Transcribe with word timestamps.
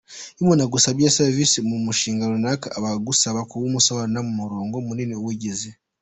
Iyo 0.35 0.41
umuntu 0.43 0.61
agusabye 0.63 1.07
“canevas” 1.15 1.51
y’umunshinga 1.55 2.31
runaka, 2.31 2.67
aba 2.77 2.89
agusaba 2.97 3.39
kuwumusobanurira 3.49 4.21
mu 4.27 4.33
mirongo 4.41 4.75
minini 4.87 5.13
iwugize. 5.17 5.69